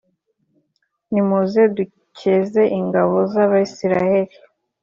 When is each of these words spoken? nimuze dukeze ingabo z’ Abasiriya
nimuze 1.11 1.61
dukeze 1.77 2.61
ingabo 2.79 3.15
z’ 3.31 3.33
Abasiriya 3.45 4.39